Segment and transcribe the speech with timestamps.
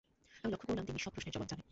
[0.41, 1.63] আমি লক্ষ করলাম, তিন্নি সব প্রশ্নের জবাব জানে।